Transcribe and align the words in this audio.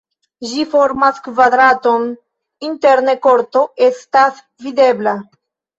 Ĝi 0.51 0.63
formas 0.71 1.21
kvadraton, 1.27 2.09
interne 2.71 3.17
korto 3.29 3.65
estas 3.91 4.45
videbla. 4.67 5.17